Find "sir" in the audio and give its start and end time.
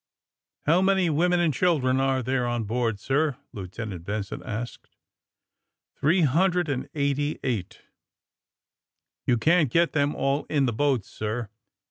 2.99-3.37, 11.07-11.49